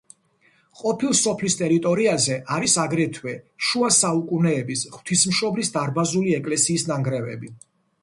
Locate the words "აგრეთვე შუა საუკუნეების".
2.85-4.89